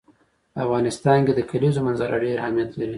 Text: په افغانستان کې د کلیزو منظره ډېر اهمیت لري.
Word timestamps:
په 0.53 0.59
افغانستان 0.65 1.19
کې 1.25 1.33
د 1.35 1.39
کلیزو 1.51 1.79
منظره 1.87 2.15
ډېر 2.25 2.37
اهمیت 2.43 2.69
لري. 2.79 2.89